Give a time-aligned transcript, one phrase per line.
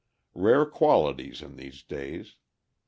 [0.33, 2.35] Rare qualities in these days!